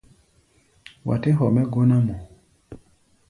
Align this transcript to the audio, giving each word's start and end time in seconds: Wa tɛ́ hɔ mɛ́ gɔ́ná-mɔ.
Wa 1.07 1.15
tɛ́ 1.21 1.31
hɔ 1.37 1.45
mɛ́ 1.55 1.65
gɔ́ná-mɔ. 1.73 2.15